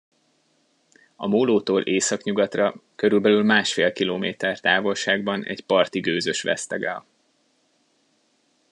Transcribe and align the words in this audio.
A 1.15 1.27
mólótól 1.27 1.81
északnyugatra, 1.81 2.75
körülbelül 2.95 3.43
másfél 3.43 3.91
kilométer 3.93 4.59
távolságban 4.59 5.43
egy 5.43 5.65
parti 5.65 5.99
gőzös 5.99 6.41
vesztegel. 6.41 7.05